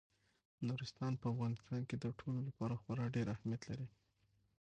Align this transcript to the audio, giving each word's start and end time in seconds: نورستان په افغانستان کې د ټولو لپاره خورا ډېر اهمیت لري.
نورستان 0.67 1.13
په 1.21 1.25
افغانستان 1.33 1.81
کې 1.89 1.95
د 1.99 2.05
ټولو 2.19 2.39
لپاره 2.47 2.79
خورا 2.81 3.05
ډېر 3.15 3.27
اهمیت 3.35 3.61
لري. 3.69 3.87